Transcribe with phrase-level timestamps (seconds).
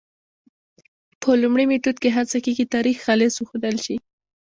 [1.21, 3.95] په لومړي میتود کې هڅه کېږي تاریخ خالص وښودل شي.